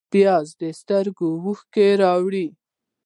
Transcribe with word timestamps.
پیاز 0.13 0.47
د 0.61 0.63
سترګو 0.79 1.29
اوښکې 1.45 1.87
راوړي 2.01 2.47